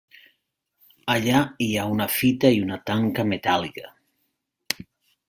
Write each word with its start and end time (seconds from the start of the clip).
Allà 1.15 1.41
hi 1.65 1.67
ha 1.81 1.85
una 1.97 2.07
fita 2.13 2.51
i 2.55 2.63
una 2.63 2.79
tanca 2.91 3.27
metàl·lica. 3.33 3.93